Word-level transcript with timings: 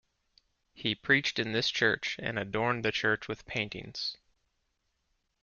He 0.73 0.95
preached 0.95 1.37
in 1.37 1.51
this 1.51 1.69
Church 1.69 2.15
and 2.17 2.39
adorned 2.39 2.83
the 2.83 2.91
Church 2.91 3.27
with 3.27 3.45
paintings. 3.45 4.17